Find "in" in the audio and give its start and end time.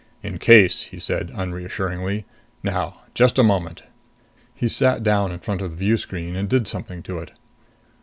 0.23-0.39, 5.31-5.37